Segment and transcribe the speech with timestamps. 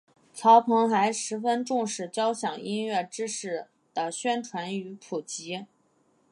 [0.33, 5.67] 曹鹏还十分重视交响音乐知识的宣传与普及。